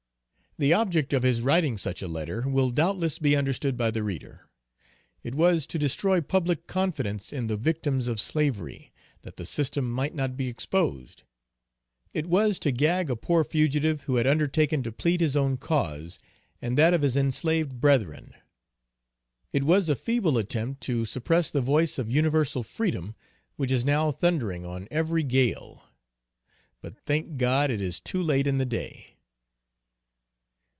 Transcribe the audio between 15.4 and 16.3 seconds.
cause